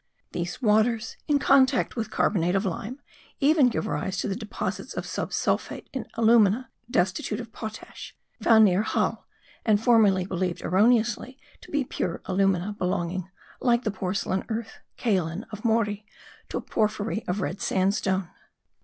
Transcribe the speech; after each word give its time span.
These 0.31 0.63
waters, 0.63 1.15
in 1.27 1.37
contact 1.37 1.95
with 1.95 2.09
carbonate 2.09 2.55
of 2.55 2.65
lime, 2.65 2.99
even 3.39 3.69
give 3.69 3.85
rise 3.85 4.17
to 4.17 4.27
the 4.27 4.35
deposits 4.35 4.95
of 4.95 5.05
subsulphate 5.05 5.95
of 5.95 6.07
alumina 6.15 6.71
(destitute 6.89 7.39
of 7.39 7.53
potash), 7.53 8.15
found 8.41 8.65
near 8.65 8.81
Halle, 8.81 9.27
and 9.63 9.79
formerly 9.79 10.25
believed 10.25 10.63
erroneously 10.63 11.37
to 11.61 11.69
be 11.69 11.83
pure 11.83 12.19
alumina 12.25 12.75
belonging, 12.79 13.29
like 13.59 13.83
the 13.83 13.91
porcelain 13.91 14.43
earth 14.49 14.79
(kaolin) 14.97 15.45
of 15.51 15.61
Morl, 15.61 16.03
to 16.49 16.59
porphyry 16.59 17.23
of 17.27 17.39
red 17.39 17.61
sandstone. 17.61 18.27